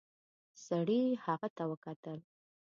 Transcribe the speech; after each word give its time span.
سړي 0.65 1.01
هغې 1.25 1.49
ته 1.57 1.63
وکتل. 1.71 2.19